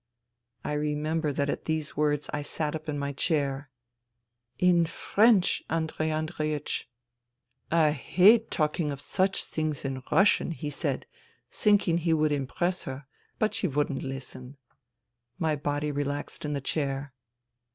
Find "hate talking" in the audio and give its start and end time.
7.91-8.89